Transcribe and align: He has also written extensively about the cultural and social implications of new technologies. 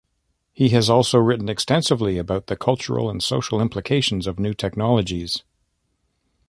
He 0.51 0.69
has 0.69 0.89
also 0.89 1.19
written 1.19 1.47
extensively 1.47 2.17
about 2.17 2.47
the 2.47 2.55
cultural 2.55 3.07
and 3.07 3.21
social 3.21 3.61
implications 3.61 4.25
of 4.25 4.39
new 4.39 4.55
technologies. 4.55 5.43